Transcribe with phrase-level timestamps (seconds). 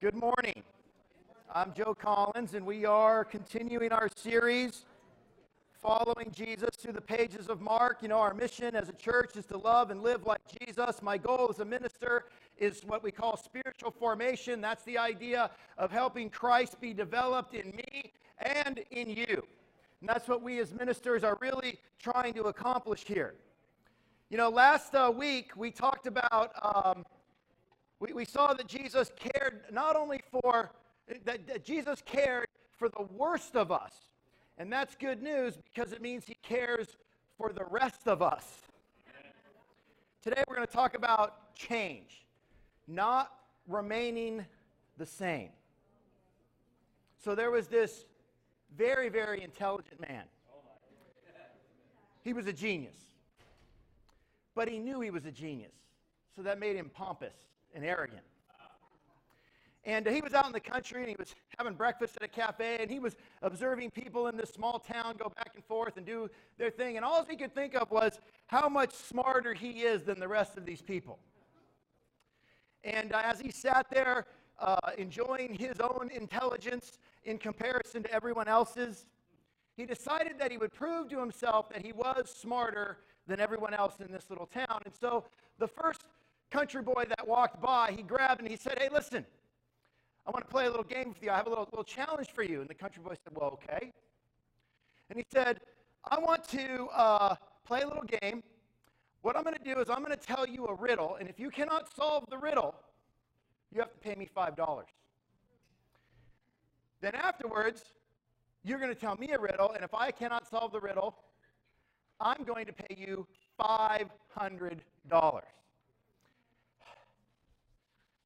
[0.00, 0.62] Good morning.
[1.52, 4.84] I'm Joe Collins, and we are continuing our series
[5.82, 7.98] following Jesus through the pages of Mark.
[8.02, 11.02] You know, our mission as a church is to love and live like Jesus.
[11.02, 12.26] My goal as a minister
[12.58, 14.60] is what we call spiritual formation.
[14.60, 19.42] That's the idea of helping Christ be developed in me and in you.
[20.00, 23.34] And that's what we as ministers are really trying to accomplish here.
[24.30, 27.04] You know, last uh, week we talked about, um,
[28.00, 30.70] we, we saw that Jesus cared not only for,
[31.24, 33.92] that, that Jesus cared for the worst of us.
[34.56, 36.96] And that's good news because it means he cares
[37.36, 38.44] for the rest of us.
[40.22, 42.26] Today we're going to talk about change,
[42.86, 43.32] not
[43.66, 44.44] remaining
[44.96, 45.50] the same.
[47.22, 48.04] So there was this
[48.76, 50.24] very, very intelligent man.
[52.22, 52.96] He was a genius.
[54.54, 55.72] But he knew he was a genius.
[56.34, 57.34] So that made him pompous
[57.78, 58.22] and arrogant.
[59.84, 62.78] And he was out in the country and he was having breakfast at a cafe
[62.80, 66.28] and he was observing people in this small town go back and forth and do
[66.58, 66.96] their thing.
[66.96, 70.58] And all he could think of was how much smarter he is than the rest
[70.58, 71.20] of these people.
[72.84, 74.26] And uh, as he sat there
[74.58, 79.06] uh, enjoying his own intelligence in comparison to everyone else's,
[79.76, 84.00] he decided that he would prove to himself that he was smarter than everyone else
[84.00, 84.82] in this little town.
[84.84, 85.24] And so
[85.58, 86.02] the first
[86.50, 89.24] country boy that walked by, he grabbed and he said, Hey, listen,
[90.26, 91.30] I want to play a little game with you.
[91.30, 92.60] I have a little, little challenge for you.
[92.60, 93.92] And the country boy said, Well, okay.
[95.10, 95.60] And he said,
[96.10, 98.42] I want to uh, play a little game.
[99.22, 101.40] What I'm going to do is I'm going to tell you a riddle, and if
[101.40, 102.74] you cannot solve the riddle,
[103.72, 104.82] you have to pay me $5.
[107.00, 107.82] Then afterwards,
[108.64, 111.16] you're going to tell me a riddle, and if I cannot solve the riddle,
[112.20, 113.26] I'm going to pay you
[113.60, 114.08] $500.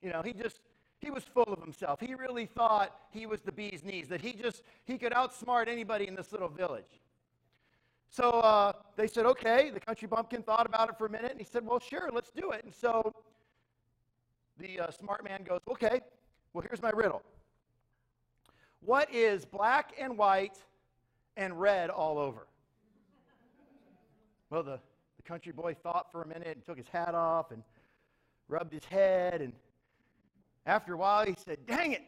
[0.02, 0.60] You know, he just,
[0.98, 2.00] he was full of himself.
[2.00, 6.08] He really thought he was the bee's knees, that he just, he could outsmart anybody
[6.08, 7.00] in this little village.
[8.10, 9.70] So uh, they said, okay.
[9.70, 12.30] The country bumpkin thought about it for a minute, and he said, well, sure, let's
[12.30, 12.62] do it.
[12.64, 13.14] And so
[14.58, 16.00] the uh, smart man goes, okay,
[16.52, 17.22] well, here's my riddle.
[18.84, 20.58] What is black and white
[21.36, 22.46] and red all over?
[24.50, 24.78] Well, the,
[25.16, 27.62] the country boy thought for a minute and took his hat off and
[28.48, 29.40] rubbed his head.
[29.40, 29.54] And
[30.66, 32.02] after a while, he said, Dang it,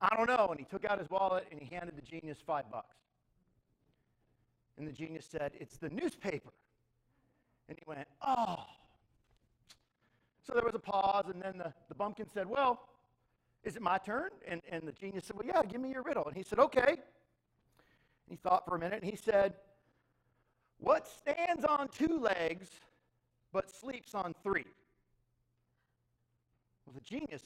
[0.00, 0.48] I don't know.
[0.50, 2.96] And he took out his wallet and he handed the genius five bucks.
[4.76, 6.50] And the genius said, It's the newspaper.
[7.68, 8.64] And he went, Oh.
[10.44, 12.80] So there was a pause, and then the, the bumpkin said, Well,
[13.64, 14.30] is it my turn?
[14.46, 16.26] And, and the genius said, Well, yeah, give me your riddle.
[16.26, 16.88] And he said, Okay.
[16.88, 16.98] And
[18.30, 19.54] he thought for a minute, and he said,
[20.78, 22.68] What stands on two legs
[23.52, 24.66] but sleeps on three?
[26.88, 27.42] Well, the genius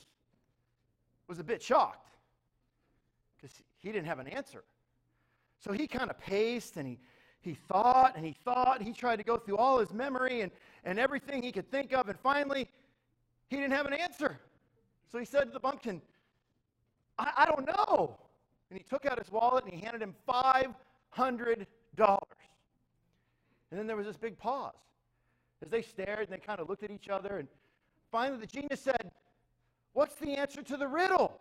[1.27, 2.11] was a bit shocked
[3.37, 4.63] because he didn't have an answer.
[5.59, 7.01] So he kind of paced and he,
[7.41, 8.79] he thought and he thought.
[8.79, 10.53] And He tried to go through all his memory and,
[10.85, 12.69] and everything he could think of, and finally,
[13.49, 14.39] he didn't have an answer.
[15.11, 16.01] So he said to the bumpkin,
[17.19, 18.17] I, I don't know.
[18.71, 20.73] And he took out his wallet and he handed him $500.
[21.19, 21.67] And
[23.73, 24.73] then there was this big pause
[25.65, 27.39] as they stared and they kind of looked at each other.
[27.39, 27.49] And
[28.13, 29.11] finally, the genius said,
[29.93, 31.39] What's the answer to the riddle?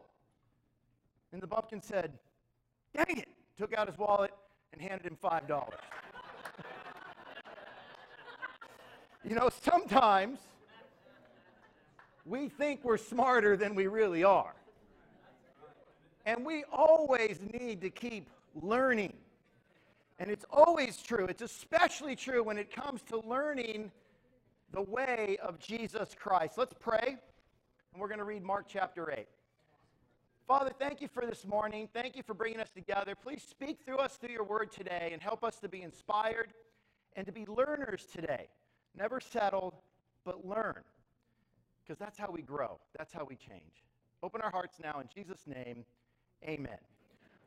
[1.32, 2.12] And the bumpkin said,
[2.94, 3.30] Dang it.
[3.58, 4.32] Took out his wallet
[4.74, 5.48] and handed him $5.
[9.24, 10.40] you know, sometimes
[12.26, 14.54] we think we're smarter than we really are.
[16.26, 18.30] And we always need to keep
[18.62, 19.14] learning.
[20.20, 21.26] And it's always true.
[21.26, 23.92] It's especially true when it comes to learning
[24.72, 26.58] the way of Jesus Christ.
[26.58, 27.18] Let's pray,
[27.94, 29.28] and we're going to read Mark chapter 8.
[30.48, 31.88] Father, thank you for this morning.
[31.94, 33.16] Thank you for bringing us together.
[33.16, 36.54] Please speak through us through your word today and help us to be inspired
[37.16, 38.48] and to be learners today.
[38.98, 39.76] Never settled,
[40.26, 40.82] but learn.
[41.84, 43.84] Because that's how we grow, that's how we change.
[44.24, 45.84] Open our hearts now in Jesus' name.
[46.44, 46.78] Amen.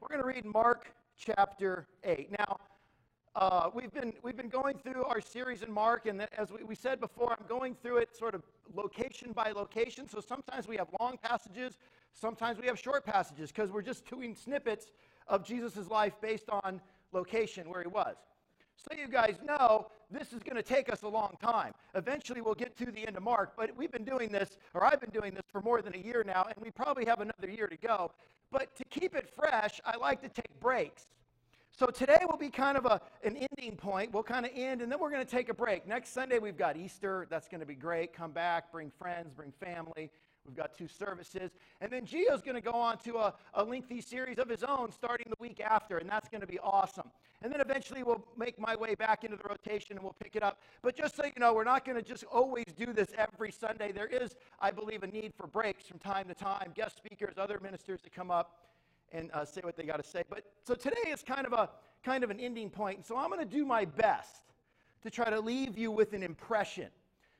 [0.00, 2.30] We're going to read Mark chapter 8.
[2.38, 2.58] Now,
[3.36, 6.74] uh, we've, been, we've been going through our series in Mark, and as we, we
[6.74, 8.42] said before, I'm going through it sort of
[8.74, 10.08] location by location.
[10.08, 11.78] So sometimes we have long passages,
[12.12, 14.86] sometimes we have short passages, because we're just doing snippets
[15.26, 16.80] of Jesus' life based on
[17.12, 18.16] location where he was.
[18.76, 21.72] So you guys know this is going to take us a long time.
[21.94, 25.00] Eventually, we'll get to the end of Mark, but we've been doing this, or I've
[25.00, 27.66] been doing this for more than a year now, and we probably have another year
[27.66, 28.10] to go.
[28.52, 31.06] But to keep it fresh, I like to take breaks.
[31.76, 34.12] So today will be kind of a, an ending point.
[34.12, 35.88] We'll kind of end, and then we're going to take a break.
[35.88, 37.26] Next Sunday, we've got Easter.
[37.28, 38.12] That's going to be great.
[38.12, 40.08] Come back, bring friends, bring family.
[40.46, 41.50] We've got two services.
[41.80, 44.92] And then Gio's going to go on to a, a lengthy series of his own
[44.92, 47.10] starting the week after, and that's going to be awesome.
[47.42, 50.44] And then eventually we'll make my way back into the rotation and we'll pick it
[50.44, 50.60] up.
[50.80, 53.90] But just so you know, we're not going to just always do this every Sunday.
[53.90, 57.58] There is, I believe, a need for breaks from time to time, guest speakers, other
[57.60, 58.60] ministers that come up
[59.14, 60.24] and uh, say what they got to say.
[60.28, 61.70] But so today is kind of a
[62.04, 63.06] kind of an ending point.
[63.06, 64.42] So I'm going to do my best
[65.02, 66.88] to try to leave you with an impression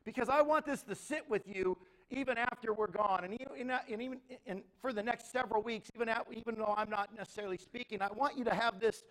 [0.04, 1.76] because I want this to sit with you
[2.10, 6.08] even after we're gone, and even, and even and for the next several weeks, even,
[6.08, 9.02] at, even though I'm not necessarily speaking, I want you to have this,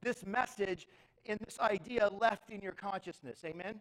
[0.00, 0.86] this message
[1.26, 3.40] and this idea left in your consciousness.
[3.44, 3.80] Amen?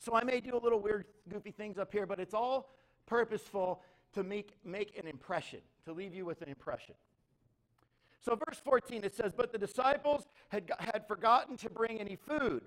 [0.00, 2.70] So I may do a little weird, goofy things up here, but it's all
[3.06, 3.82] purposeful
[4.14, 6.94] to make, make an impression, to leave you with an impression.
[8.20, 12.62] So, verse 14, it says, But the disciples had, had forgotten to bring any food.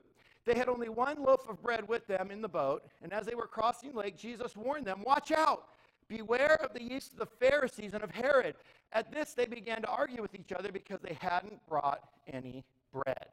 [0.45, 3.35] They had only one loaf of bread with them in the boat, and as they
[3.35, 5.65] were crossing the lake, Jesus warned them, Watch out!
[6.09, 8.55] Beware of the yeast of the Pharisees and of Herod.
[8.91, 12.01] At this, they began to argue with each other because they hadn't brought
[12.31, 13.27] any bread.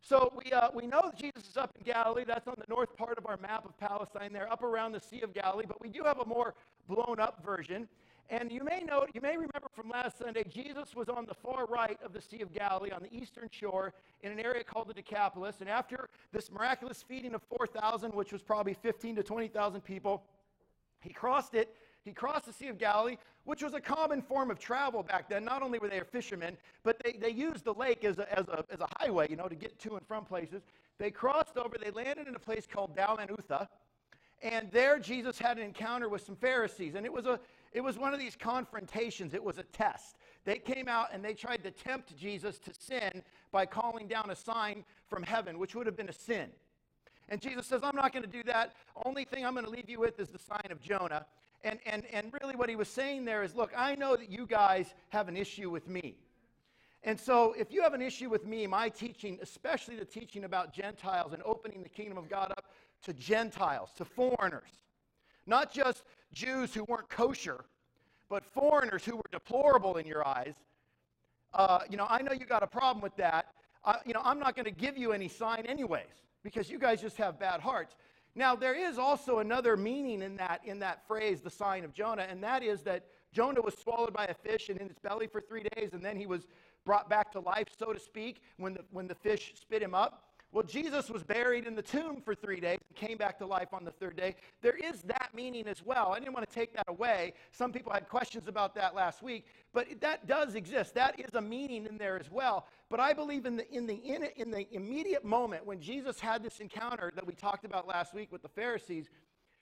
[0.00, 2.24] So we, uh, we know that Jesus is up in Galilee.
[2.26, 5.22] That's on the north part of our map of Palestine there, up around the Sea
[5.22, 5.64] of Galilee.
[5.66, 6.54] But we do have a more
[6.88, 7.88] blown up version.
[8.28, 11.66] And you may know, you may remember from last Sunday, Jesus was on the far
[11.66, 13.92] right of the Sea of Galilee on the eastern shore
[14.22, 15.56] in an area called the Decapolis.
[15.60, 20.24] And after this miraculous feeding of 4,000, which was probably 15 to 20,000 people,
[21.00, 21.76] he crossed it.
[22.04, 25.44] He crossed the Sea of Galilee, which was a common form of travel back then.
[25.44, 28.64] Not only were they fishermen, but they, they used the lake as a, as, a,
[28.70, 30.62] as a highway, you know, to get to and from places.
[30.98, 33.68] They crossed over, they landed in a place called Dalmanutha.
[34.42, 36.94] And there Jesus had an encounter with some Pharisees.
[36.94, 37.40] And it was a,
[37.72, 40.16] it was one of these confrontations, it was a test.
[40.44, 44.36] They came out and they tried to tempt Jesus to sin by calling down a
[44.36, 46.50] sign from heaven, which would have been a sin.
[47.28, 48.74] And Jesus says, I'm not going to do that.
[49.04, 51.26] Only thing I'm going to leave you with is the sign of Jonah.
[51.64, 54.46] And, and, and really, what he was saying there is, look, I know that you
[54.46, 56.16] guys have an issue with me.
[57.02, 60.72] And so, if you have an issue with me, my teaching, especially the teaching about
[60.72, 62.66] Gentiles and opening the kingdom of God up
[63.02, 64.70] to Gentiles, to foreigners,
[65.46, 66.04] not just
[66.36, 67.64] Jews who weren't kosher,
[68.28, 70.52] but foreigners who were deplorable in your eyes.
[71.54, 73.46] Uh, you know, I know you got a problem with that.
[73.82, 77.00] Uh, you know, I'm not going to give you any sign anyways because you guys
[77.00, 77.94] just have bad hearts.
[78.34, 82.26] Now, there is also another meaning in that, in that phrase, the sign of Jonah,
[82.28, 85.40] and that is that Jonah was swallowed by a fish and in its belly for
[85.40, 86.46] three days, and then he was
[86.84, 90.25] brought back to life, so to speak, when the, when the fish spit him up.
[90.52, 93.74] Well, Jesus was buried in the tomb for three days and came back to life
[93.74, 94.36] on the third day.
[94.62, 96.12] There is that meaning as well.
[96.12, 97.34] I didn't want to take that away.
[97.52, 99.44] Some people had questions about that last week,
[99.74, 100.94] but that does exist.
[100.94, 102.68] That is a meaning in there as well.
[102.88, 106.42] But I believe in the, in the, in, in the immediate moment when Jesus had
[106.42, 109.10] this encounter that we talked about last week with the Pharisees,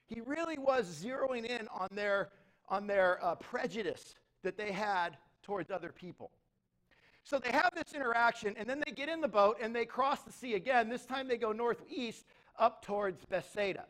[0.07, 2.29] he really was zeroing in on their,
[2.69, 6.31] on their uh, prejudice that they had towards other people.
[7.25, 10.21] So they have this interaction, and then they get in the boat and they cross
[10.21, 10.91] the sea again.
[10.91, 12.27] This time they go northeast
[12.59, 13.87] up towards Bethsaida.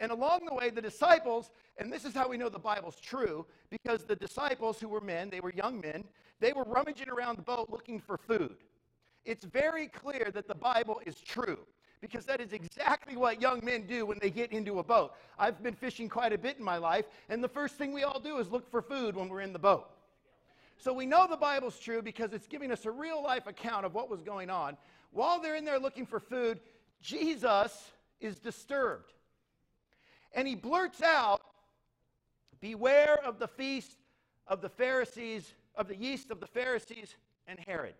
[0.00, 3.46] And along the way, the disciples, and this is how we know the Bible's true,
[3.70, 6.02] because the disciples who were men, they were young men,
[6.40, 8.56] they were rummaging around the boat looking for food.
[9.24, 11.60] It's very clear that the Bible is true
[12.00, 15.14] because that is exactly what young men do when they get into a boat.
[15.38, 18.20] I've been fishing quite a bit in my life, and the first thing we all
[18.20, 19.93] do is look for food when we're in the boat.
[20.76, 23.94] So we know the Bible's true because it's giving us a real life account of
[23.94, 24.76] what was going on.
[25.10, 26.60] While they're in there looking for food,
[27.00, 29.12] Jesus is disturbed.
[30.32, 31.40] And he blurts out,
[32.60, 33.98] Beware of the feast
[34.46, 37.14] of the Pharisees, of the yeast of the Pharisees
[37.46, 37.94] and Herod.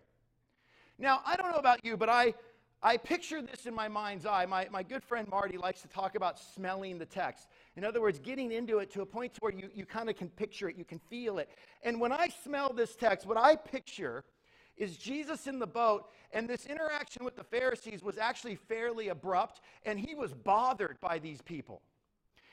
[0.97, 2.33] Now, I don't know about you, but I,
[2.83, 4.45] I picture this in my mind's eye.
[4.45, 7.47] My, my good friend Marty likes to talk about smelling the text.
[7.75, 10.29] In other words, getting into it to a point where you, you kind of can
[10.29, 11.49] picture it, you can feel it.
[11.83, 14.23] And when I smell this text, what I picture
[14.77, 19.61] is Jesus in the boat, and this interaction with the Pharisees was actually fairly abrupt,
[19.85, 21.81] and he was bothered by these people.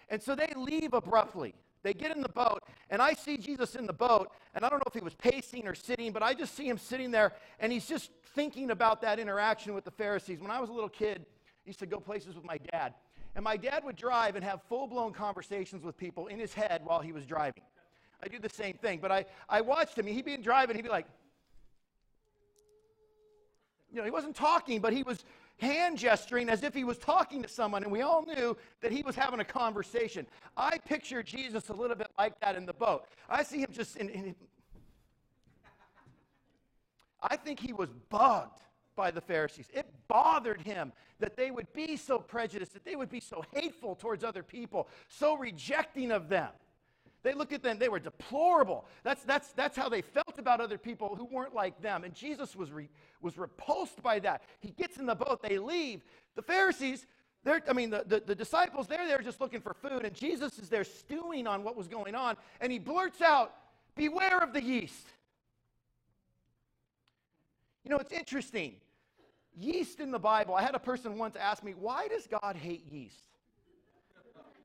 [0.09, 1.55] And so they leave abruptly.
[1.83, 4.79] They get in the boat, and I see Jesus in the boat, and I don't
[4.79, 7.73] know if he was pacing or sitting, but I just see him sitting there, and
[7.73, 10.41] he's just thinking about that interaction with the Pharisees.
[10.41, 12.95] When I was a little kid, I used to go places with my dad,
[13.35, 16.83] and my dad would drive and have full blown conversations with people in his head
[16.85, 17.65] while he was driving.
[18.23, 20.07] I do the same thing, but I, I watched him.
[20.07, 21.07] He'd be driving, he'd be like,
[23.91, 25.25] you know, he wasn't talking, but he was
[25.63, 29.03] hand gesturing as if he was talking to someone, and we all knew that he
[29.03, 30.27] was having a conversation.
[30.57, 33.07] I picture Jesus a little bit like that in the boat.
[33.29, 34.35] I see him just in, in
[37.23, 38.61] I think he was bugged
[38.97, 39.69] by the Pharisees.
[39.73, 43.95] It bothered him that they would be so prejudiced, that they would be so hateful
[43.95, 46.51] towards other people, so rejecting of them.
[47.23, 48.85] They looked at them, they were deplorable.
[49.05, 52.03] That's, that's, that's how they felt about other people who weren't like them.
[52.03, 52.89] And Jesus was, re,
[53.21, 54.43] was repulsed by that.
[54.61, 56.03] He gets in the boat, they leave.
[56.35, 57.07] The Pharisees,
[57.45, 60.59] they're, I mean, the, the, the disciples, they're there just looking for food, and Jesus
[60.59, 63.55] is there stewing on what was going on, and he blurts out,
[63.95, 65.07] Beware of the yeast.
[67.85, 68.77] You know, it's interesting.
[69.55, 72.91] Yeast in the Bible, I had a person once ask me, Why does God hate
[72.91, 73.29] yeast?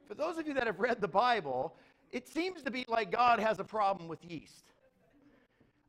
[0.08, 1.76] For those of you that have read the Bible,
[2.12, 4.66] it seems to be like God has a problem with yeast.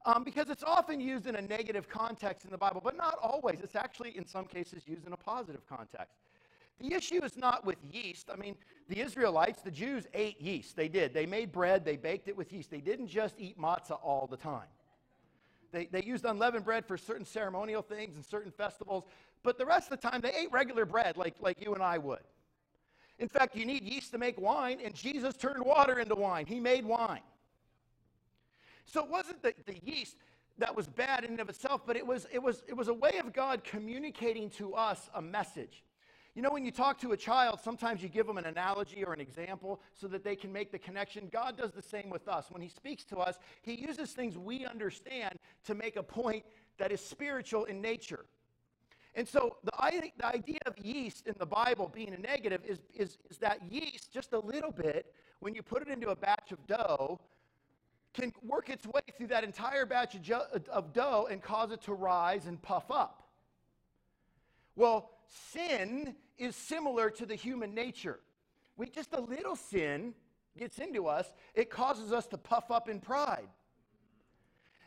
[0.06, 3.60] Um, because it's often used in a negative context in the Bible, but not always.
[3.62, 6.16] It's actually, in some cases, used in a positive context.
[6.80, 8.30] The issue is not with yeast.
[8.32, 8.54] I mean,
[8.88, 10.76] the Israelites, the Jews, ate yeast.
[10.76, 11.12] They did.
[11.12, 12.70] They made bread, they baked it with yeast.
[12.70, 14.68] They didn't just eat matzah all the time.
[15.72, 19.04] They, they used unleavened bread for certain ceremonial things and certain festivals,
[19.42, 21.98] but the rest of the time they ate regular bread like, like you and I
[21.98, 22.22] would.
[23.18, 26.46] In fact, you need yeast to make wine, and Jesus turned water into wine.
[26.46, 27.22] He made wine.
[28.86, 30.16] So it wasn't the, the yeast
[30.58, 32.94] that was bad in and of itself, but it was, it, was, it was a
[32.94, 35.82] way of God communicating to us a message.
[36.34, 39.12] You know, when you talk to a child, sometimes you give them an analogy or
[39.12, 41.28] an example so that they can make the connection.
[41.32, 42.46] God does the same with us.
[42.50, 46.44] When He speaks to us, He uses things we understand to make a point
[46.78, 48.24] that is spiritual in nature.
[49.14, 49.72] And so the,
[50.16, 54.12] the idea of yeast in the Bible being a negative is, is, is that yeast,
[54.12, 57.20] just a little bit, when you put it into a batch of dough,
[58.14, 61.94] can work its way through that entire batch of, of dough and cause it to
[61.94, 63.28] rise and puff up.
[64.76, 65.10] Well,
[65.52, 68.20] sin is similar to the human nature.
[68.76, 70.14] We just a little sin
[70.56, 73.48] gets into us, it causes us to puff up in pride.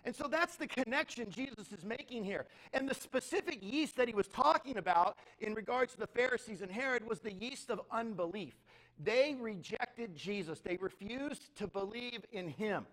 [0.03, 2.47] And so that's the connection Jesus is making here.
[2.73, 6.71] And the specific yeast that he was talking about in regards to the Pharisees and
[6.71, 8.55] Herod was the yeast of unbelief.
[9.03, 12.85] They rejected Jesus, they refused to believe in him.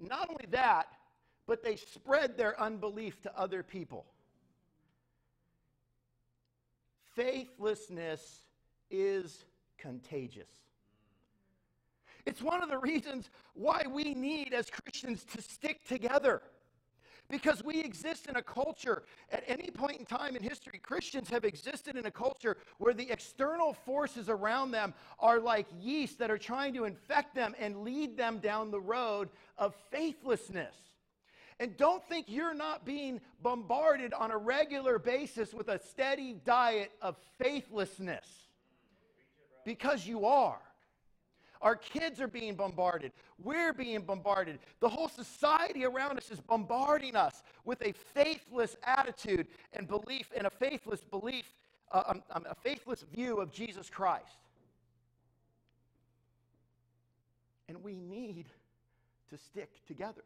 [0.00, 0.88] Not only that,
[1.46, 4.06] but they spread their unbelief to other people.
[7.14, 8.40] Faithlessness
[8.90, 9.44] is
[9.78, 10.63] contagious.
[12.26, 16.42] It's one of the reasons why we need, as Christians, to stick together.
[17.30, 19.02] Because we exist in a culture,
[19.32, 23.10] at any point in time in history, Christians have existed in a culture where the
[23.10, 28.16] external forces around them are like yeast that are trying to infect them and lead
[28.18, 30.74] them down the road of faithlessness.
[31.60, 36.92] And don't think you're not being bombarded on a regular basis with a steady diet
[37.00, 38.26] of faithlessness,
[39.64, 40.60] because you are.
[41.64, 43.10] Our kids are being bombarded.
[43.42, 44.58] We're being bombarded.
[44.80, 50.46] The whole society around us is bombarding us with a faithless attitude and belief and
[50.46, 51.54] a faithless belief,
[51.90, 54.36] uh, um, um, a faithless view of Jesus Christ.
[57.70, 58.44] And we need
[59.30, 60.22] to stick together.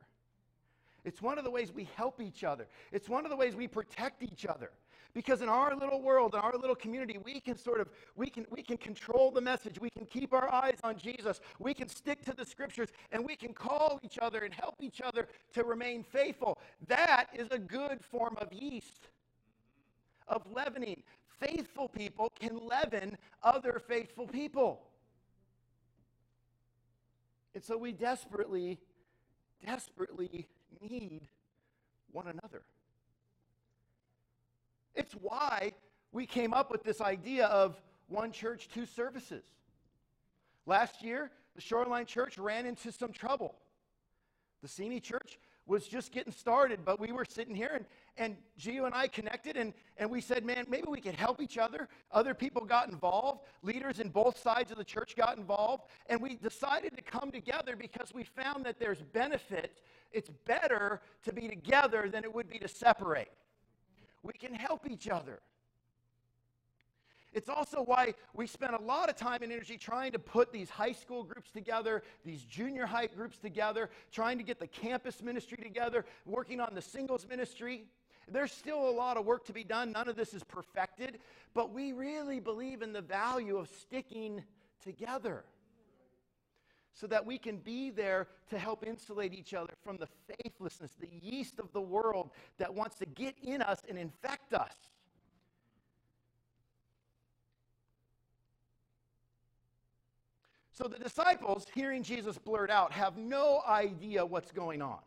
[1.05, 2.67] It's one of the ways we help each other.
[2.91, 4.73] It's one of the ways we protect each other.
[5.15, 8.47] Because in our little world, in our little community, we can sort of, we can,
[8.51, 9.81] we can control the message.
[9.81, 11.41] We can keep our eyes on Jesus.
[11.59, 15.01] We can stick to the scriptures and we can call each other and help each
[15.01, 16.59] other to remain faithful.
[16.87, 19.09] That is a good form of yeast,
[20.29, 21.03] of leavening.
[21.41, 24.83] Faithful people can leaven other faithful people.
[27.55, 28.79] And so we desperately,
[29.65, 30.49] desperately
[30.81, 31.23] need
[32.13, 32.63] one another.
[34.95, 35.73] It's why
[36.13, 39.45] we came up with this idea of one church, two services.
[40.67, 43.57] Last year, the Shoreline Church ran into some trouble.
[44.63, 47.85] The Simi Church was just getting started, but we were sitting here and,
[48.17, 51.59] and Gio and I connected and, and we said, man, maybe we could help each
[51.59, 51.89] other.
[52.11, 53.43] Other people got involved.
[53.63, 55.85] Leaders in both sides of the church got involved.
[56.07, 59.81] And we decided to come together because we found that there's benefit.
[60.11, 63.29] It's better to be together than it would be to separate.
[64.23, 65.41] We can help each other.
[67.33, 70.71] It's also why we spend a lot of time and energy trying to put these
[70.71, 75.59] high school groups together, these junior high groups together, trying to get the campus ministry
[75.63, 77.85] together, working on the singles ministry.
[78.31, 79.93] There's still a lot of work to be done.
[79.93, 81.19] None of this is perfected,
[81.55, 84.43] but we really believe in the value of sticking
[84.83, 85.45] together
[86.95, 91.09] so that we can be there to help insulate each other from the faithlessness, the
[91.23, 94.75] yeast of the world that wants to get in us and infect us.
[100.73, 105.01] So the disciples, hearing Jesus blurt out, have no idea what's going on.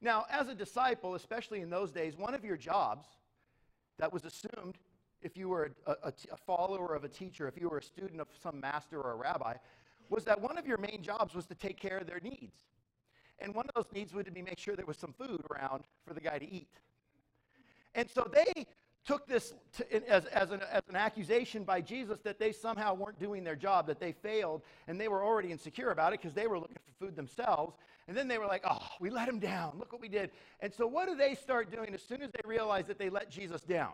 [0.00, 3.08] Now, as a disciple, especially in those days, one of your jobs
[3.98, 4.78] that was assumed
[5.26, 8.20] if you were a, a, a follower of a teacher, if you were a student
[8.20, 9.54] of some master or a rabbi,
[10.08, 12.56] was that one of your main jobs was to take care of their needs.
[13.40, 16.14] And one of those needs would be make sure there was some food around for
[16.14, 16.70] the guy to eat.
[17.94, 18.66] And so they
[19.04, 23.18] took this to, as, as, an, as an accusation by Jesus that they somehow weren't
[23.18, 26.46] doing their job, that they failed, and they were already insecure about it because they
[26.46, 27.76] were looking for food themselves.
[28.08, 29.74] And then they were like, oh, we let him down.
[29.78, 30.30] Look what we did.
[30.60, 33.28] And so, what do they start doing as soon as they realize that they let
[33.28, 33.92] Jesus down?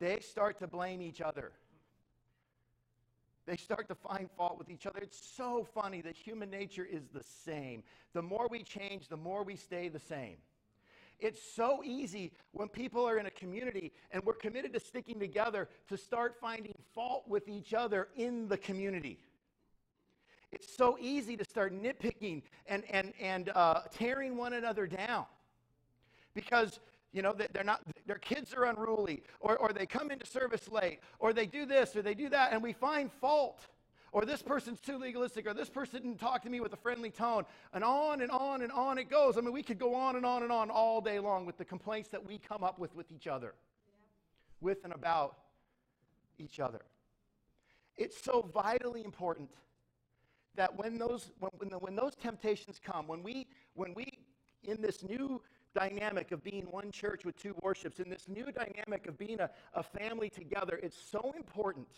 [0.00, 1.52] They start to blame each other.
[3.46, 5.00] They start to find fault with each other.
[5.02, 7.82] It's so funny that human nature is the same.
[8.14, 10.36] The more we change, the more we stay the same.
[11.18, 15.68] It's so easy when people are in a community and we're committed to sticking together
[15.88, 19.18] to start finding fault with each other in the community.
[20.52, 25.26] It's so easy to start nitpicking and, and, and uh, tearing one another down
[26.34, 26.80] because
[27.12, 31.00] you know they're not their kids are unruly or, or they come into service late
[31.18, 33.66] or they do this or they do that and we find fault
[34.12, 37.10] or this person's too legalistic, or this person didn't talk to me with a friendly
[37.10, 39.38] tone, and on and on and on it goes.
[39.38, 41.64] I mean, we could go on and on and on all day long with the
[41.64, 43.54] complaints that we come up with with each other,
[43.86, 43.94] yeah.
[44.60, 45.36] with and about
[46.38, 46.80] each other.
[47.96, 49.50] It's so vitally important
[50.56, 54.18] that when those, when, when, the, when those temptations come, when we, when we,
[54.64, 55.40] in this new
[55.74, 59.50] dynamic of being one church with two worships, in this new dynamic of being a,
[59.74, 61.88] a family together, it's so important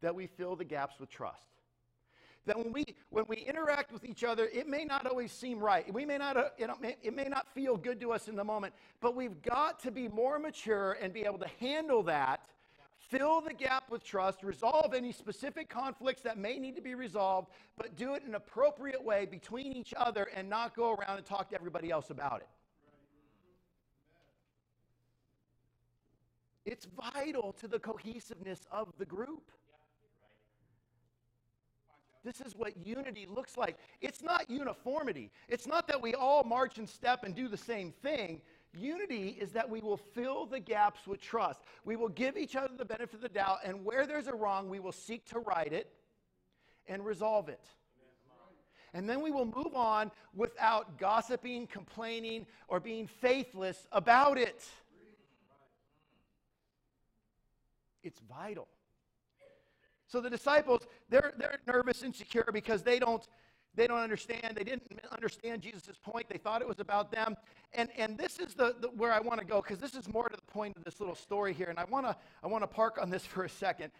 [0.00, 1.42] that we fill the gaps with trust.
[2.46, 5.92] That when we, when we interact with each other, it may not always seem right.
[5.92, 8.44] We may not, uh, you know, it may not feel good to us in the
[8.44, 12.40] moment, but we've got to be more mature and be able to handle that,
[13.10, 17.48] fill the gap with trust, resolve any specific conflicts that may need to be resolved,
[17.76, 21.26] but do it in an appropriate way between each other and not go around and
[21.26, 22.48] talk to everybody else about it.
[26.64, 29.50] It's vital to the cohesiveness of the group.
[32.22, 33.78] This is what unity looks like.
[34.00, 35.30] It's not uniformity.
[35.48, 38.42] It's not that we all march in step and do the same thing.
[38.72, 41.60] Unity is that we will fill the gaps with trust.
[41.84, 44.68] We will give each other the benefit of the doubt, and where there's a wrong,
[44.68, 45.92] we will seek to right it
[46.86, 47.64] and resolve it.
[48.92, 54.64] And then we will move on without gossiping, complaining, or being faithless about it.
[58.02, 58.68] It's vital.
[60.06, 63.26] So the disciples, they're, they're nervous, and insecure because they don't,
[63.74, 64.56] they don't understand.
[64.56, 66.28] They didn't understand Jesus' point.
[66.28, 67.36] They thought it was about them.
[67.72, 70.28] And, and this is the, the where I want to go because this is more
[70.28, 71.68] to the point of this little story here.
[71.68, 73.92] And I want to I wanna park on this for a second.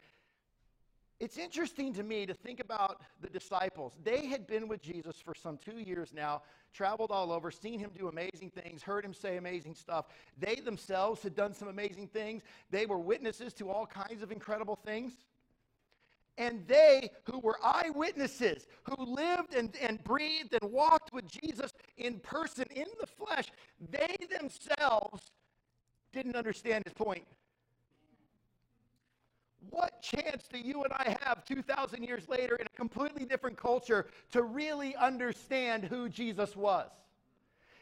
[1.20, 3.92] It's interesting to me to think about the disciples.
[4.02, 6.40] They had been with Jesus for some two years now,
[6.72, 10.06] traveled all over, seen him do amazing things, heard him say amazing stuff.
[10.38, 12.42] They themselves had done some amazing things.
[12.70, 15.12] They were witnesses to all kinds of incredible things.
[16.40, 22.18] And they who were eyewitnesses, who lived and, and breathed and walked with Jesus in
[22.20, 23.52] person, in the flesh,
[23.90, 25.32] they themselves
[26.14, 27.26] didn't understand his point.
[29.68, 34.06] What chance do you and I have 2,000 years later in a completely different culture
[34.32, 36.88] to really understand who Jesus was?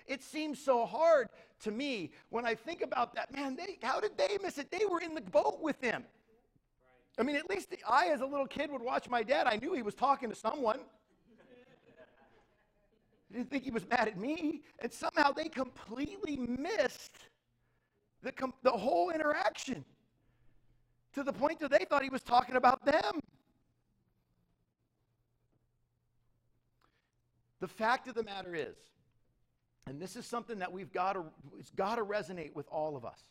[0.08, 1.28] It seems so hard
[1.60, 3.32] to me when I think about that.
[3.32, 4.72] Man, they, how did they miss it?
[4.72, 6.02] They were in the boat with him.
[7.18, 9.48] I mean, at least I, as a little kid, would watch my dad.
[9.48, 10.78] I knew he was talking to someone.
[13.30, 14.62] I didn't think he was mad at me.
[14.78, 17.16] And somehow they completely missed
[18.22, 19.84] the, com- the whole interaction
[21.14, 23.20] to the point that they thought he was talking about them.
[27.60, 28.76] The fact of the matter is,
[29.86, 31.24] and this is something that we've got to,
[31.58, 33.24] it's got to resonate with all of us,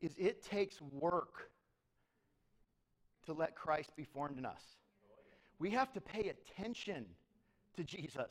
[0.00, 1.50] is it takes work
[3.28, 4.62] to let Christ be formed in us.
[5.58, 7.04] We have to pay attention
[7.76, 8.30] to Jesus.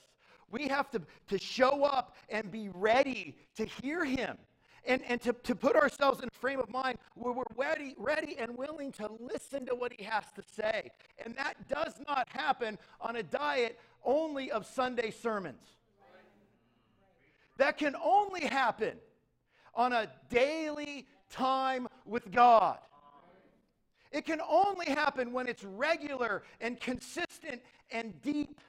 [0.49, 4.37] We have to, to show up and be ready to hear him
[4.85, 8.37] and, and to, to put ourselves in a frame of mind where we're ready, ready
[8.39, 10.89] and willing to listen to what he has to say.
[11.23, 15.61] And that does not happen on a diet only of Sunday sermons.
[17.57, 18.93] That can only happen
[19.75, 22.77] on a daily time with God.
[24.17, 28.59] It can only happen when it's regular and consistent and deep.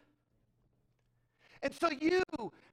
[1.63, 2.23] And so you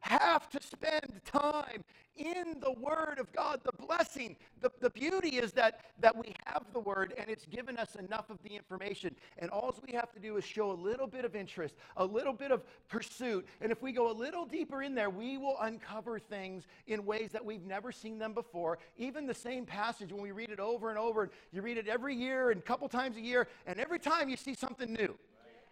[0.02, 1.84] have to spend time
[2.18, 3.62] in the Word of God.
[3.64, 7.78] The blessing, the, the beauty is that, that we have the Word and it's given
[7.78, 9.16] us enough of the information.
[9.40, 12.34] And all we have to do is show a little bit of interest, a little
[12.34, 13.46] bit of pursuit.
[13.62, 17.32] And if we go a little deeper in there, we will uncover things in ways
[17.32, 18.78] that we've never seen them before.
[18.98, 21.88] Even the same passage, when we read it over and over, and you read it
[21.88, 25.16] every year and a couple times a year, and every time you see something new.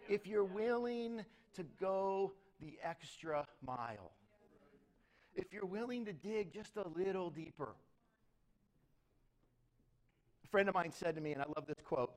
[0.08, 1.24] If you're willing
[1.54, 4.12] to go the extra mile
[5.34, 7.74] if you're willing to dig just a little deeper.
[10.44, 12.12] A friend of mine said to me, and I love this quote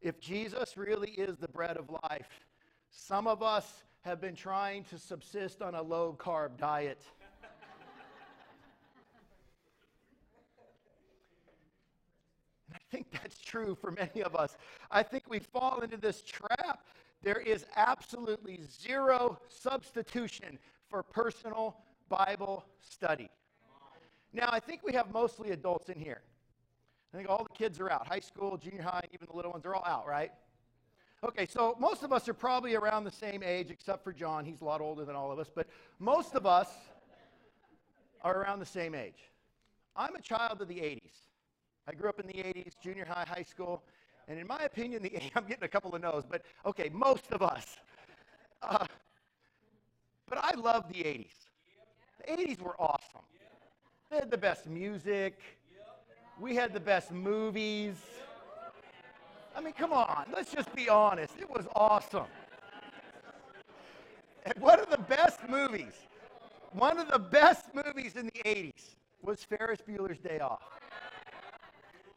[0.00, 2.28] If Jesus really is the bread of life,
[2.90, 7.00] some of us have been trying to subsist on a low carb diet.
[12.68, 13.12] and I think
[13.52, 14.56] true for many of us.
[14.90, 16.84] I think we fall into this trap
[17.22, 21.76] there is absolutely zero substitution for personal
[22.08, 23.30] Bible study.
[24.32, 26.22] Now, I think we have mostly adults in here.
[27.14, 28.08] I think all the kids are out.
[28.08, 30.32] High school, junior high, even the little ones are all out, right?
[31.22, 34.44] Okay, so most of us are probably around the same age, except for John.
[34.44, 35.68] He's a lot older than all of us, but
[36.00, 36.68] most of us
[38.22, 39.30] are around the same age.
[39.94, 41.31] I'm a child of the 80s.
[41.88, 43.82] I grew up in the 80s, junior high, high school.
[44.28, 47.42] And in my opinion, the I'm getting a couple of no's, but okay, most of
[47.42, 47.76] us.
[48.62, 48.86] Uh,
[50.28, 51.26] but I love the 80s.
[52.18, 53.22] The 80s were awesome.
[54.10, 55.40] They had the best music.
[56.40, 57.96] We had the best movies.
[59.54, 61.34] I mean, come on, let's just be honest.
[61.38, 62.26] It was awesome.
[64.44, 65.92] And one of the best movies,
[66.72, 70.62] one of the best movies in the 80s was Ferris Bueller's Day Off.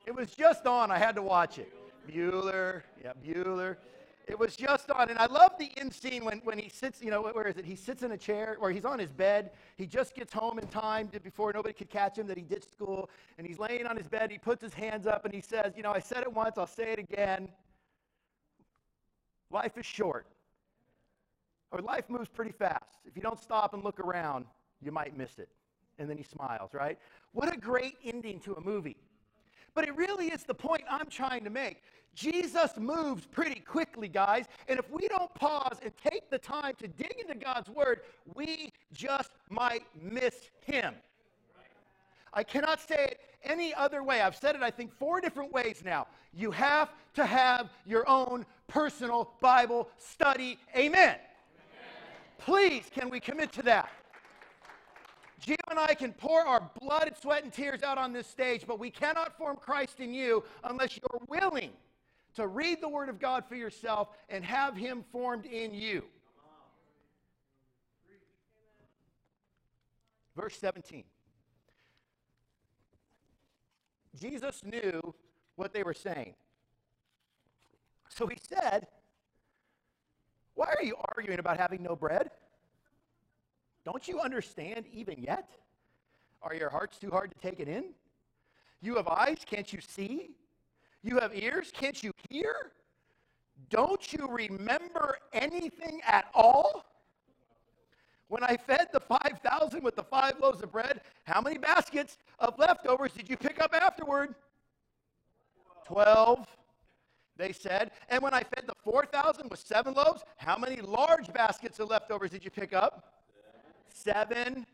[0.06, 1.74] It was just on, I had to watch it.
[2.08, 3.78] Bueller, yeah, Bueller.
[4.28, 7.12] It was just on, and I love the end scene when, when he sits, you
[7.12, 7.66] know, where is it?
[7.66, 9.52] He sits in a chair, or he's on his bed.
[9.78, 12.72] He just gets home in time to, before nobody could catch him that he ditched
[12.72, 14.32] school, and he's laying on his bed.
[14.32, 16.66] He puts his hands up and he says, You know, I said it once, I'll
[16.66, 17.50] say it again.
[19.52, 20.26] Life is short,
[21.72, 22.98] or life moves pretty fast.
[23.06, 24.46] If you don't stop and look around,
[24.82, 25.50] you might miss it.
[26.00, 26.98] And then he smiles, right?
[27.34, 28.98] What a great ending to a movie.
[29.76, 31.84] But it really is the point I'm trying to make.
[32.16, 34.46] Jesus moves pretty quickly, guys.
[34.70, 38.00] And if we don't pause and take the time to dig into God's word,
[38.34, 40.96] we just might miss him.
[42.34, 44.22] I cannot say it any other way.
[44.22, 46.08] I've said it, I think, four different ways now.
[46.34, 50.58] You have to have your own personal Bible study.
[50.76, 50.92] Amen.
[50.94, 51.20] Amen.
[52.38, 53.90] Please, can we commit to that?
[55.46, 58.66] Gio and I can pour our blood, and sweat, and tears out on this stage,
[58.66, 61.72] but we cannot form Christ in you unless you're willing
[62.36, 66.04] to read the Word of God for yourself and have Him formed in you.
[70.36, 71.04] Verse 17.
[74.20, 75.14] Jesus knew
[75.56, 76.34] what they were saying.
[78.10, 78.88] So he said,
[80.54, 82.32] Why are you arguing about having no bread?
[83.86, 85.48] Don't you understand even yet?
[86.42, 87.86] Are your hearts too hard to take it in?
[88.82, 90.32] You have eyes, can't you see?
[91.04, 92.72] You have ears, can't you hear?
[93.70, 96.84] Don't you remember anything at all?
[98.28, 102.58] When I fed the 5,000 with the five loaves of bread, how many baskets of
[102.58, 104.34] leftovers did you pick up afterward?
[105.86, 106.48] 12,
[107.38, 107.92] they said.
[108.10, 112.32] And when I fed the 4,000 with seven loaves, how many large baskets of leftovers
[112.32, 113.14] did you pick up?
[113.96, 114.66] Seven,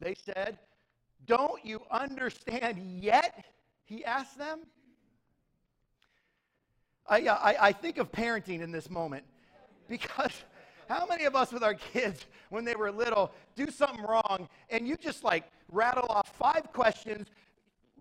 [0.00, 0.58] they said.
[1.26, 3.44] Don't you understand yet?
[3.84, 4.60] He asked them.
[7.06, 9.24] I, I, I think of parenting in this moment
[9.88, 10.32] because
[10.88, 14.88] how many of us with our kids, when they were little, do something wrong and
[14.88, 17.28] you just like rattle off five questions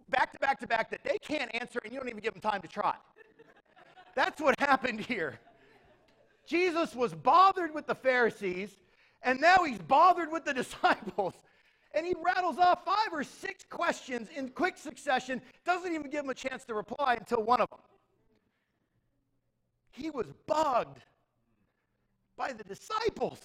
[0.10, 2.42] back to back to back that they can't answer and you don't even give them
[2.42, 2.96] time to try?
[4.16, 5.40] That's what happened here.
[6.48, 8.72] Jesus was bothered with the Pharisees
[9.24, 11.34] and now he's bothered with the disciples.
[11.94, 16.30] And he rattles off five or six questions in quick succession, doesn't even give them
[16.30, 17.80] a chance to reply until one of them.
[19.92, 21.00] He was bugged
[22.38, 23.40] by the disciples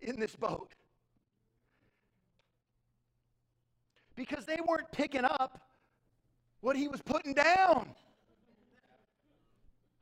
[0.00, 0.70] in this boat
[4.14, 5.60] because they weren't picking up
[6.60, 7.88] what he was putting down.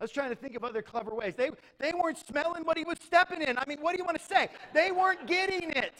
[0.02, 1.34] I was trying to think of other clever ways.
[1.36, 3.56] They, they weren't smelling what he was stepping in.
[3.56, 4.48] I mean, what do you want to say?
[4.74, 5.94] They weren't getting it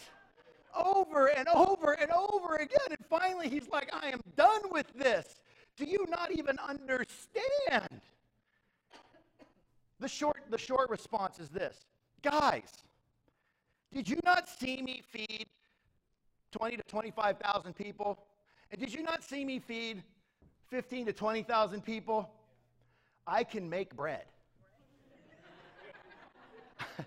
[0.76, 2.88] over and over and over again.
[2.90, 5.40] And finally, he's like, I am done with this.
[5.76, 8.00] Do you not even understand?
[10.00, 11.86] The short, the short response is this
[12.22, 12.72] Guys,
[13.94, 15.46] did you not see me feed
[16.50, 18.18] 20 to 25,000 people?
[18.72, 20.02] And did you not see me feed
[20.70, 22.28] 15 to 20,000 people?
[23.26, 24.24] I can make bread.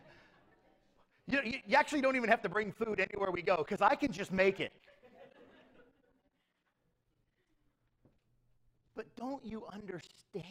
[1.27, 4.11] you, you, actually don't even have to bring food anywhere we go because I can
[4.11, 4.71] just make it.
[8.95, 10.45] But don't you understand?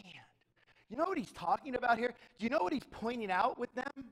[0.89, 2.13] You know what he's talking about here?
[2.37, 4.05] Do you know what he's pointing out with them?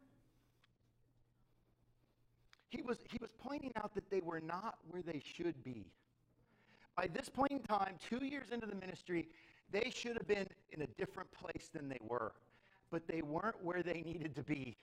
[2.70, 5.86] He was, he was pointing out that they were not where they should be.
[6.98, 9.28] By this point in time, two years into the ministry,
[9.71, 12.34] they should have been in a different place than they were.
[12.91, 14.78] But they weren't where they needed to be.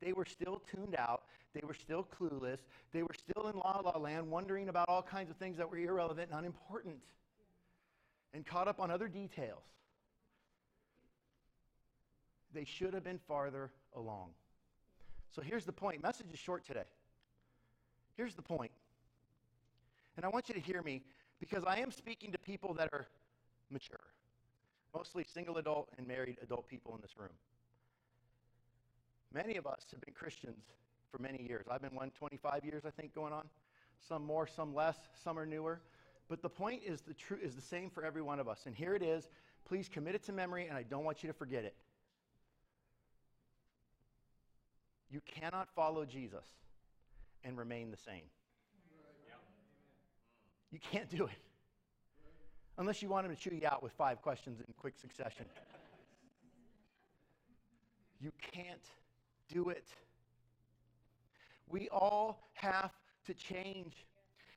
[0.00, 1.24] They were still tuned out.
[1.54, 2.58] They were still clueless.
[2.92, 5.78] They were still in la la land, wondering about all kinds of things that were
[5.78, 7.02] irrelevant and unimportant,
[8.32, 9.62] and caught up on other details.
[12.52, 14.30] They should have been farther along.
[15.34, 16.02] So here's the point.
[16.02, 16.88] Message is short today.
[18.16, 18.72] Here's the point.
[20.16, 21.02] And I want you to hear me
[21.38, 23.06] because I am speaking to people that are
[23.70, 24.00] mature,
[24.94, 27.30] mostly single adult and married adult people in this room.
[29.32, 30.64] Many of us have been Christians
[31.10, 31.66] for many years.
[31.70, 33.44] I've been one 25 years, I think, going on.
[34.08, 35.80] Some more, some less, some are newer.
[36.28, 38.62] But the point is the true is the same for every one of us.
[38.66, 39.28] And here it is.
[39.66, 41.74] Please commit it to memory, and I don't want you to forget it.
[45.10, 46.44] You cannot follow Jesus
[47.44, 48.22] and remain the same.
[50.70, 51.49] You can't do it.
[52.80, 55.44] Unless you want him to chew you out with five questions in quick succession.
[58.18, 58.86] You can't
[59.52, 59.86] do it.
[61.68, 62.92] We all have
[63.26, 64.06] to change.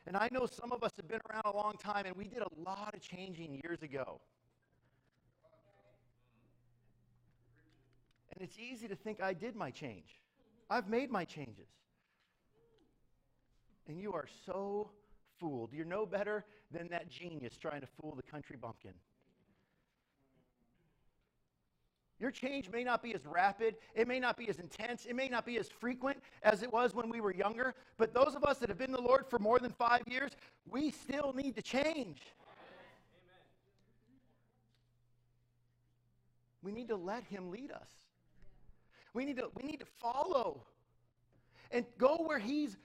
[0.08, 2.42] And I know some of us have been around a long time and we did
[2.42, 4.22] a lot of changing years ago.
[8.32, 10.22] And it's easy to think I did my change.
[10.70, 11.68] I've made my changes.
[13.90, 14.92] And you are so
[15.44, 15.74] fooled.
[15.74, 18.94] You're no better than that genius trying to fool the country bumpkin.
[22.20, 25.28] Your change may not be as rapid, it may not be as intense, it may
[25.28, 28.60] not be as frequent as it was when we were younger, but those of us
[28.60, 30.32] that have been the Lord for more than five years,
[30.70, 32.22] we still need to change.
[32.40, 33.42] Amen.
[36.62, 37.90] We need to let Him lead us.
[39.14, 40.64] We need to, we need to follow
[41.72, 42.78] and go where He's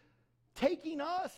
[0.57, 1.33] taking us.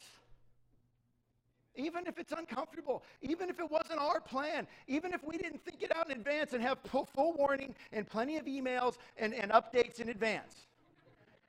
[1.76, 5.82] Even if it's uncomfortable, even if it wasn't our plan, even if we didn't think
[5.82, 10.00] it out in advance and have full warning and plenty of emails and, and updates
[10.00, 10.66] in advance.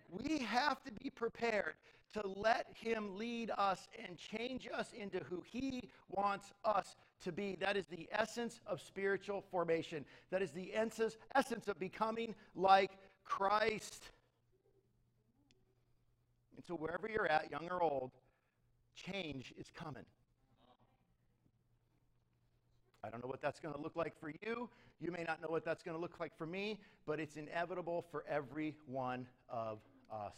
[0.10, 1.74] We have to be prepared
[2.14, 7.58] to let Him lead us and change us into who He wants us to be.
[7.60, 10.06] That is the essence of spiritual formation.
[10.30, 12.92] That is the essence, essence of becoming like
[13.24, 14.04] Christ.
[16.56, 18.12] And so, wherever you're at, young or old,
[18.96, 20.06] change is coming.
[23.04, 24.70] I don't know what that's going to look like for you.
[25.00, 28.06] You may not know what that's going to look like for me, but it's inevitable
[28.12, 29.80] for every one of
[30.12, 30.36] us.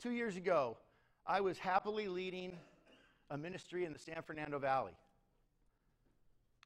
[0.00, 0.76] Two years ago,
[1.24, 2.58] I was happily leading
[3.30, 4.96] a ministry in the San Fernando Valley.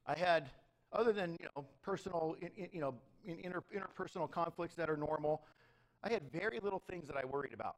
[0.07, 0.49] I had,
[0.93, 2.37] other than you know, personal,
[2.73, 2.95] you know,
[3.27, 5.43] inter, interpersonal conflicts that are normal,
[6.03, 7.77] I had very little things that I worried about.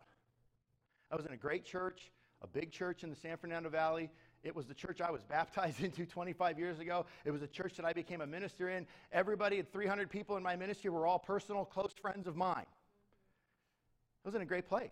[1.10, 2.10] I was in a great church,
[2.42, 4.10] a big church in the San Fernando Valley.
[4.42, 7.06] It was the church I was baptized into 25 years ago.
[7.24, 8.86] It was a church that I became a minister in.
[9.12, 12.66] Everybody, 300 people in my ministry, were all personal, close friends of mine.
[14.24, 14.90] I was in a great place.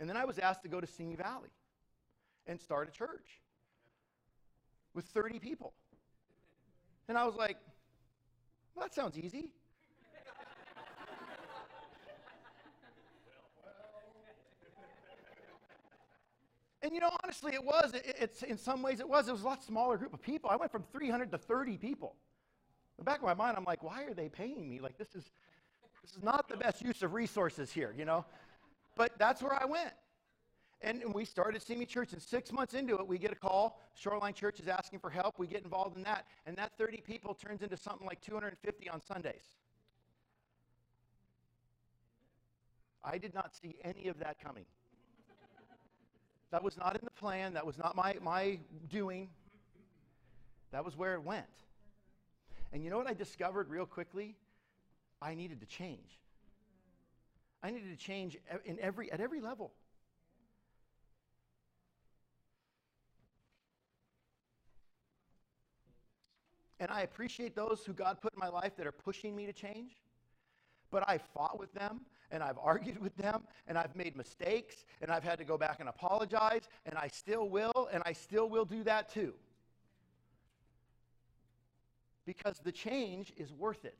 [0.00, 1.50] And then I was asked to go to Simi Valley
[2.46, 3.40] and start a church
[4.94, 5.72] with 30 people.
[7.08, 7.56] And I was like,
[8.74, 9.52] well, that sounds easy.
[16.82, 17.92] And you know, honestly, it was.
[17.94, 19.28] It, it's in some ways it was.
[19.28, 20.50] It was a lot smaller group of people.
[20.50, 22.16] I went from 300 to 30 people.
[22.98, 24.80] In the back of my mind, I'm like, why are they paying me?
[24.80, 25.30] Like this is
[26.02, 28.24] this is not the best use of resources here, you know.
[28.96, 29.92] But that's where I went.
[30.84, 33.80] And, we started Simi Church, and six months into it, we get a call.
[33.94, 35.38] Shoreline Church is asking for help.
[35.38, 39.00] We get involved in that, and that 30 people turns into something like 250 on
[39.00, 39.44] Sundays.
[43.04, 44.64] I did not see any of that coming.
[46.52, 47.54] That was not in the plan.
[47.54, 48.58] That was not my, my
[48.90, 49.30] doing.
[50.70, 51.46] That was where it went.
[52.72, 54.36] And you know what I discovered real quickly?
[55.20, 56.20] I needed to change.
[57.62, 58.36] I needed to change
[58.66, 59.72] in every, at every level.
[66.80, 69.52] And I appreciate those who God put in my life that are pushing me to
[69.52, 69.92] change.
[70.90, 72.00] But I fought with them
[72.32, 75.78] and I've argued with them and I've made mistakes and I've had to go back
[75.78, 79.34] and apologize and I still will and I still will do that too.
[82.24, 83.98] Because the change is worth it.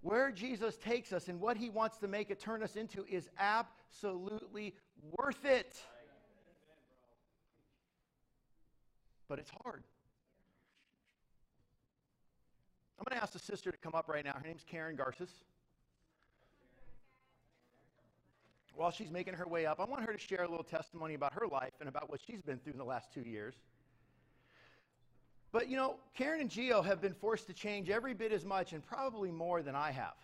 [0.00, 3.28] Where Jesus takes us and what he wants to make it turn us into is
[3.38, 4.74] absolutely
[5.18, 5.76] worth it.
[9.28, 9.84] But it's hard.
[12.98, 14.32] I'm going to ask the sister to come up right now.
[14.32, 15.30] Her name's Karen Garces.
[18.74, 21.32] While she's making her way up, I want her to share a little testimony about
[21.34, 23.54] her life and about what she's been through in the last two years.
[25.52, 28.72] But you know, Karen and Geo have been forced to change every bit as much
[28.72, 30.14] and probably more than I have,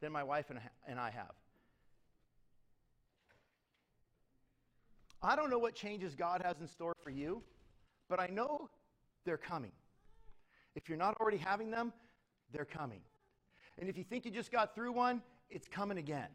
[0.00, 1.32] than my wife and I have.
[5.22, 7.42] I don't know what changes God has in store for you,
[8.08, 8.68] but I know
[9.24, 9.72] they're coming.
[10.74, 11.92] If you're not already having them,
[12.52, 13.00] they're coming.
[13.78, 16.28] And if you think you just got through one, it's coming again.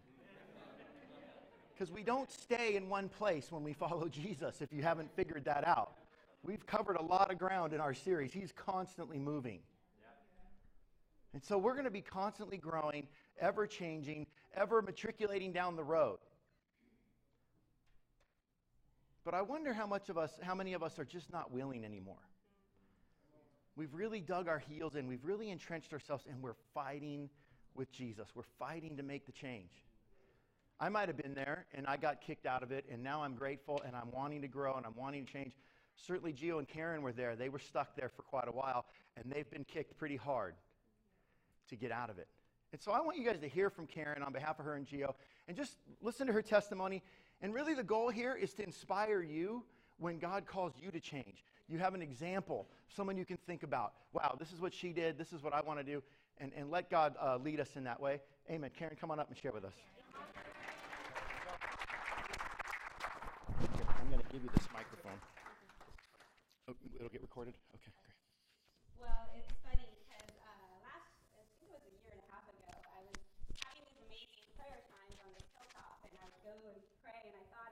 [1.74, 5.46] Because we don't stay in one place when we follow Jesus, if you haven't figured
[5.46, 5.98] that out.
[6.44, 8.34] We've covered a lot of ground in our series.
[8.34, 9.60] He's constantly moving.
[11.34, 13.08] And so we're going to be constantly growing,
[13.40, 16.20] ever changing, ever matriculating down the road.
[19.26, 21.86] But I wonder how much of us, how many of us are just not willing
[21.86, 22.18] anymore.
[23.76, 27.30] We've really dug our heels in, we've really entrenched ourselves, and we're fighting
[27.74, 28.28] with Jesus.
[28.36, 29.72] We're fighting to make the change.
[30.80, 33.36] I might have been there and I got kicked out of it, and now I'm
[33.36, 35.54] grateful and I'm wanting to grow and I'm wanting to change.
[35.96, 37.36] Certainly, Geo and Karen were there.
[37.36, 40.56] They were stuck there for quite a while, and they've been kicked pretty hard
[41.70, 42.28] to get out of it.
[42.72, 44.86] And so I want you guys to hear from Karen on behalf of her and
[44.86, 45.16] Geo
[45.48, 47.04] and just listen to her testimony.
[47.42, 49.64] And really, the goal here is to inspire you
[50.00, 51.44] when God calls you to change.
[51.70, 53.94] You have an example, someone you can think about.
[54.12, 55.18] Wow, this is what she did.
[55.18, 56.02] This is what I want to do.
[56.40, 58.20] And, and let God uh, lead us in that way.
[58.50, 58.72] Amen.
[58.78, 59.74] Karen, come on up and share with us.
[64.34, 65.22] Give you this microphone.
[66.66, 67.54] Oh, it'll get recorded?
[67.78, 68.18] Okay, great.
[68.98, 71.06] Well, it's funny because uh, last,
[71.38, 73.22] I think it was a year and a half ago, I was
[73.62, 77.38] having these amazing prayer times on the hilltop, and I would go and pray, and
[77.38, 77.63] I thought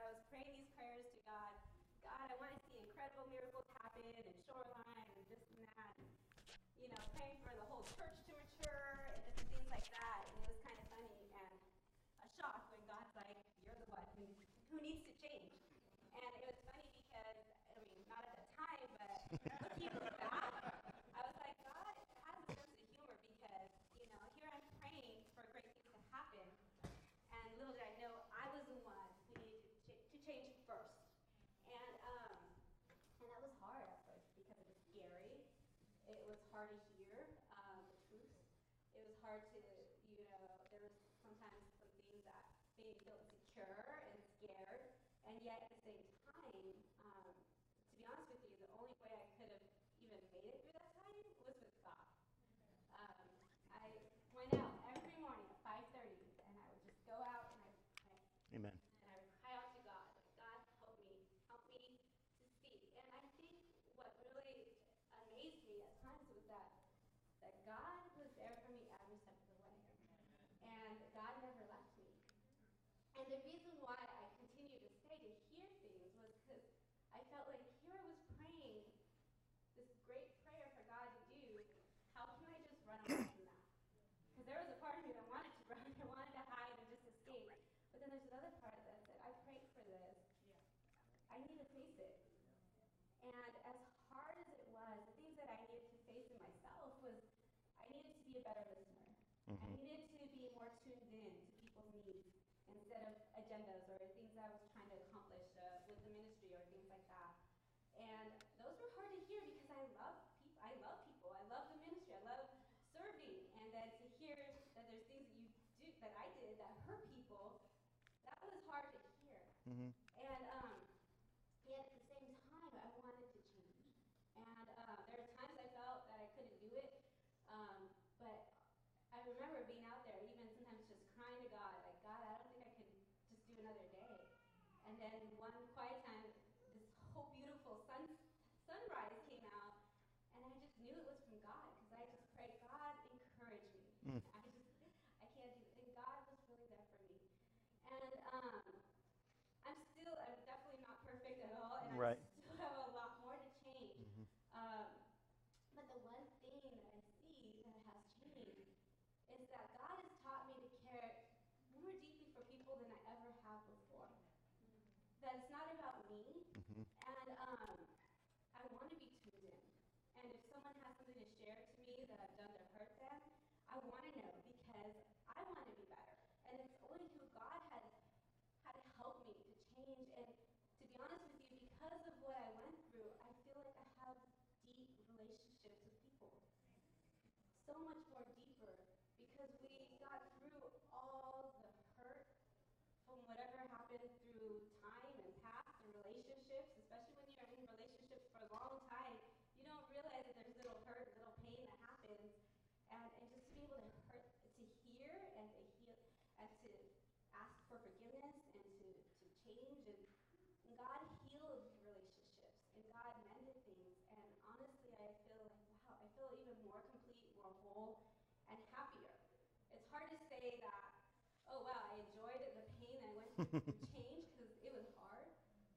[223.96, 225.28] change because it was hard,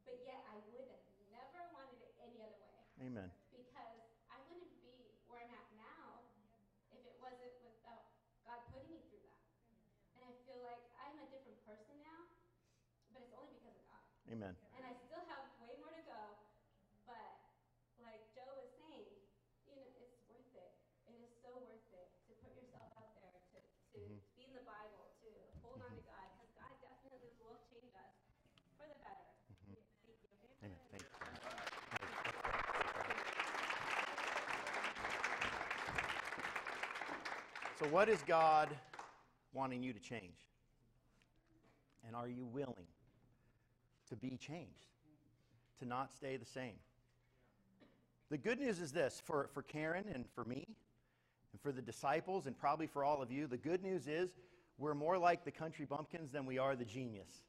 [0.03, 3.29] but yet I would have never wanted it any other way Amen.
[3.51, 3.99] because
[4.31, 6.23] I wouldn't be where I'm at now
[6.91, 8.11] if it wasn't without
[8.43, 9.43] God putting me through that.
[10.19, 12.27] And I feel like I'm a different person now,
[13.15, 14.05] but it's only because of God.
[14.31, 14.53] Amen.
[14.75, 16.23] And I still have way more to go,
[17.07, 17.31] but
[18.03, 19.11] like Joe was saying,
[19.67, 20.71] you know, it's worth it.
[21.07, 23.59] It is so worth it to put yourself out there, to,
[23.95, 23.99] to
[24.35, 25.29] be in the Bible, to
[25.61, 28.13] hold on to God, because God definitely will change us
[28.77, 29.29] for the better.
[29.45, 30.35] Thank you.
[30.63, 30.79] Amen.
[30.89, 31.25] Thank you.
[37.85, 38.69] So, what is God
[39.53, 40.39] wanting you to change?
[42.07, 42.87] And are you willing
[44.09, 44.87] to be changed,
[45.79, 46.73] to not stay the same?
[48.31, 50.65] The good news is this for, for Karen and for me,
[51.51, 54.31] and for the disciples, and probably for all of you, the good news is
[54.79, 57.43] we're more like the country bumpkins than we are the genius.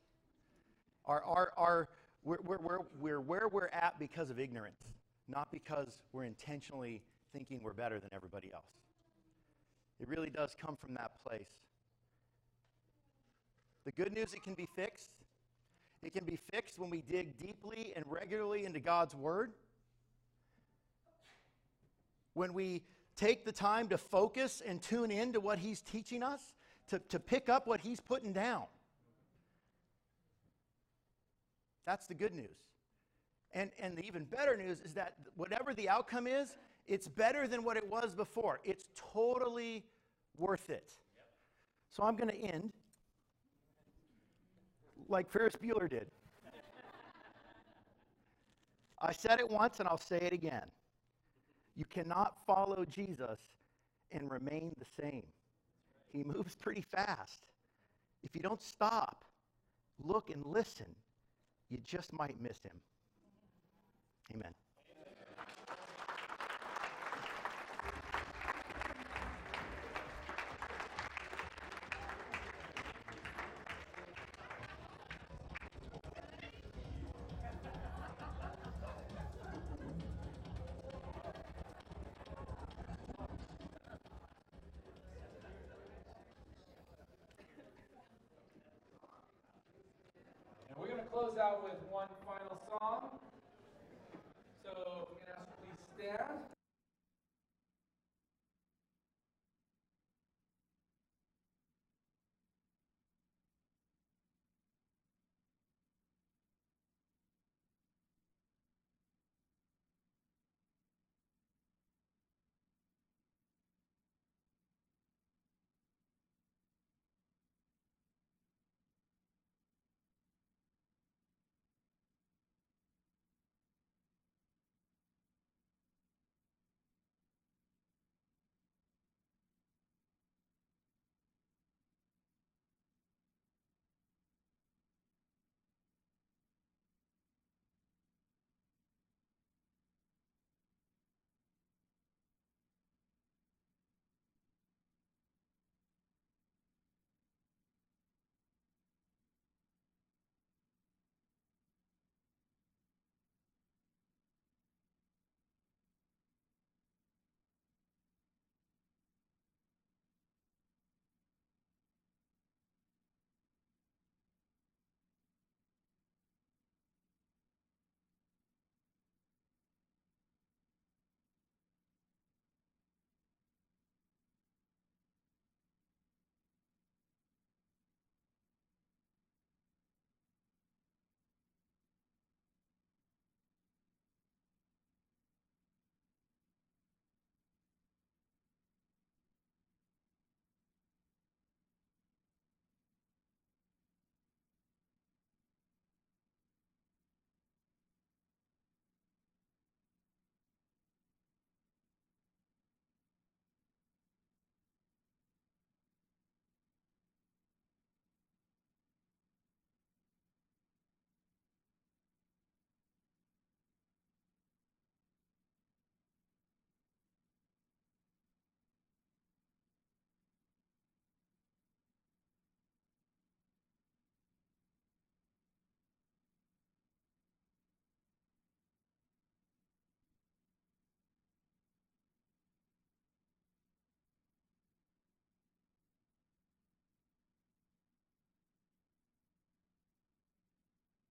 [1.07, 1.89] Our, our, our,
[2.25, 4.83] we're, we're, we're, we're where we're at because of ignorance,
[5.29, 7.01] not because we're intentionally
[7.33, 8.67] thinking we're better than everybody else.
[10.01, 11.49] It really does come from that place.
[13.85, 15.13] The good news, it can be fixed.
[16.03, 19.53] It can be fixed when we dig deeply and regularly into God's Word.
[22.35, 22.83] When we
[23.17, 26.55] take the time to focus and tune in to what He's teaching us,
[26.89, 28.65] to, to pick up what He's putting down.
[31.87, 32.59] That's the good news.
[33.53, 36.57] And, and the even better news is that whatever the outcome is,
[36.87, 38.61] it's better than what it was before.
[38.65, 39.85] It's totally
[40.37, 40.93] worth it.
[41.91, 42.73] So I'm going to end
[45.09, 46.11] like Ferris Bueller did.
[49.01, 50.65] I said it once and I'll say it again.
[51.75, 53.39] You cannot follow Jesus
[54.11, 55.27] and remain the same.
[56.13, 57.45] He moves pretty fast.
[58.23, 59.25] If you don't stop,
[60.03, 60.87] look, and listen,
[61.69, 62.81] you just might miss him.
[64.35, 64.53] Amen.
[91.27, 93.19] Close out with one final song.
[94.63, 96.46] So, if we can ask you please stand.